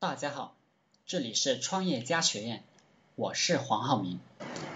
[0.00, 0.54] 大家好，
[1.06, 2.62] 这里是创业家学院，
[3.16, 4.20] 我是黄浩明。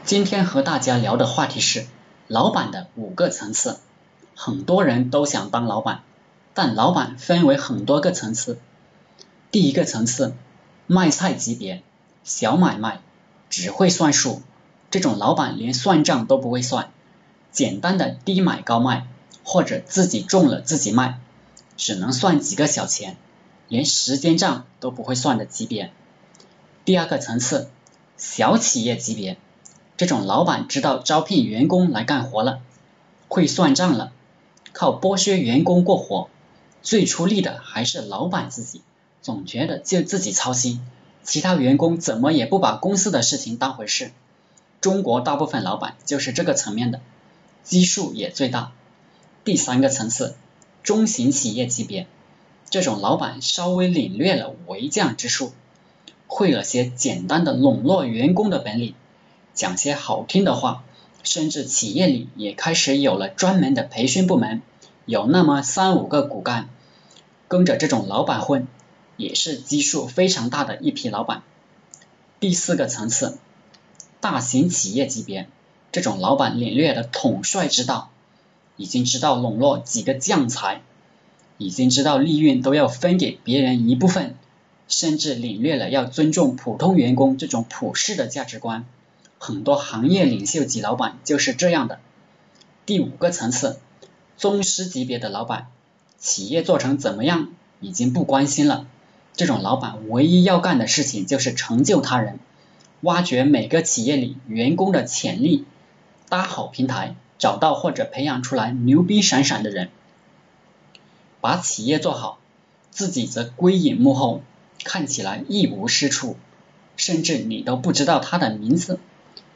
[0.05, 1.87] 今天和大家聊的话题是
[2.27, 3.79] 老板的五个层次。
[4.35, 6.03] 很多人都想当老板，
[6.55, 8.59] 但老板分为很多个层次。
[9.53, 10.35] 第一个层次，
[10.89, 11.85] 卖菜级别，
[12.25, 13.01] 小买卖，
[13.49, 14.43] 只会算数，
[14.91, 16.91] 这种老板连算账都不会算，
[17.53, 19.07] 简单的低买高卖，
[19.45, 21.21] 或者自己种了自己卖，
[21.77, 23.17] 只能算几个小钱。
[23.73, 25.93] 连时间账都不会算的级别。
[26.85, 27.71] 第二个层次，
[28.19, 29.39] 小企业级别，
[29.97, 32.61] 这种老板知道招聘员工来干活了，
[33.29, 34.13] 会算账了，
[34.75, 36.29] 靠剥削员工过活，
[36.83, 38.83] 最出力的还是老板自己，
[39.23, 40.87] 总觉得就自己操心，
[41.23, 44.11] 其他员工怎么也不把公司的事情当回事。
[44.83, 47.01] 中国大部分老板就是这个层面的，
[47.65, 48.73] 基数也最大。
[49.45, 50.35] 第三个层次，
[50.83, 52.07] 中型企业级别。
[52.73, 55.53] 这种老板稍微领略了为将之术，
[56.27, 58.95] 会了些简单的笼络员工的本领，
[59.53, 60.83] 讲些好听的话，
[61.23, 64.63] 甚至企业里也开始有了专门的培训部门，
[65.05, 66.71] 有那么三五个骨干
[67.47, 68.67] 跟着这种老板混，
[69.19, 71.43] 也是基数非常大的一批老板。
[72.41, 73.37] 第四个层次，
[74.23, 75.47] 大型企业级别，
[75.93, 78.09] 这种老板领略了统帅之道，
[78.79, 80.81] 已经知道笼络几个将才。
[81.63, 84.35] 已经知道利润都要分给别人一部分，
[84.89, 88.85] 甚至领略了要尊重普通员工这种普世的价值观。
[89.39, 92.01] 很多行业领袖级老板就是这样的。
[92.85, 93.79] 第五个层次，
[94.37, 95.69] 宗师级别的老板，
[96.19, 97.49] 企业做成怎么样
[97.81, 98.87] 已经不关心了。
[99.35, 102.39] 这种老板唯一要干的事情就是成就他人，
[103.01, 105.65] 挖掘每个企业里员工的潜力，
[106.29, 109.89] 搭好平台，找到或者培养出来牛逼闪闪的人。
[111.43, 112.39] 把企业做好，
[112.93, 114.43] 自己则归隐幕后，
[114.85, 116.37] 看起来一无是处，
[116.97, 119.01] 甚至你都不知道他的名字。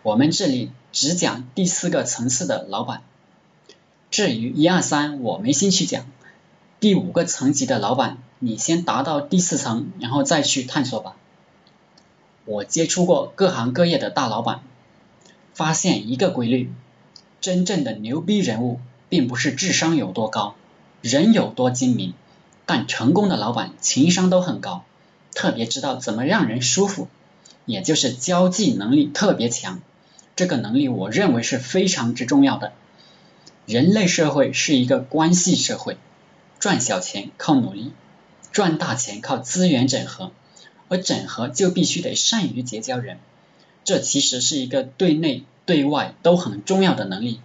[0.02, 3.04] 我们这里只讲第四个层次的老板，
[4.10, 6.06] 至于一二三，我没兴趣讲。
[6.80, 11.14] 第五个层级的老板，你先达到第四层，然后再去探索吧。
[12.46, 14.60] 我接触过各行各业的大老板，
[15.54, 16.72] 发现一个规律：
[17.40, 20.56] 真正的牛逼人物，并不是智商有多高。
[21.06, 22.14] 人有多精明，
[22.66, 24.84] 但成功的老板情商都很高，
[25.34, 27.06] 特别知道怎么让人舒服，
[27.64, 29.80] 也就是交际能力特别强。
[30.34, 32.72] 这个能力我认为是非常之重要的。
[33.66, 35.96] 人类社会是一个关系社会，
[36.58, 37.92] 赚小钱靠努力，
[38.50, 40.32] 赚大钱靠资源整合，
[40.88, 43.20] 而整合就必须得善于结交人。
[43.84, 47.40] 这其实是一个对内对外都很重要的能力，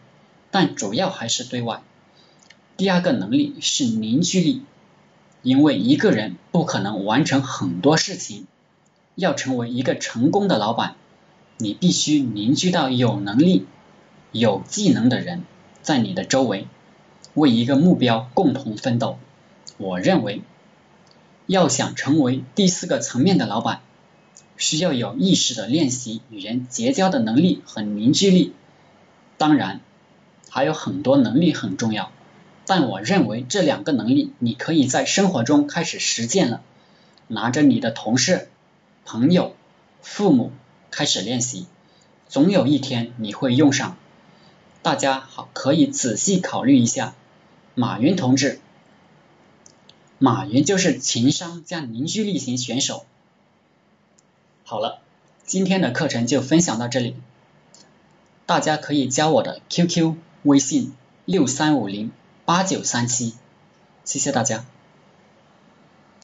[0.49, 1.83] 但主要还是对外。
[2.77, 4.63] 第二个能力是凝聚力，
[5.43, 8.47] 因为一个人不可能完成很多事情，
[9.15, 10.95] 要成为一个成功的老板，
[11.57, 13.67] 你必须凝聚到有能力、
[14.31, 15.43] 有技能的人
[15.83, 16.67] 在你的周围，
[17.35, 19.19] 为一个目标共同奋斗。
[19.77, 20.41] 我认为，
[21.45, 23.81] 要想成为第四个层面的老板，
[24.57, 28.53] 需要有意识的练习与人结交的能力和凝聚力，
[29.37, 29.81] 当然，
[30.49, 32.11] 还有很多能力很重要。
[32.73, 36.61] 但我认为这两个能力，你可以在生活中开始实践了。
[37.27, 38.47] 拿着你的同事、
[39.03, 39.57] 朋友、
[40.01, 40.53] 父母
[40.89, 41.65] 开始练习，
[42.29, 43.97] 总有一天你会用上。
[44.81, 47.13] 大家好，可以仔细考虑一下。
[47.75, 48.61] 马云同志，
[50.17, 53.05] 马云就是情商加凝聚力型选手。
[54.63, 55.01] 好了，
[55.43, 57.17] 今天的课程就分享到这里，
[58.45, 60.93] 大家可以加我的 QQ 微信
[61.25, 62.13] 六三五零。
[62.51, 63.35] 八九三七，
[64.03, 64.65] 谢谢大家。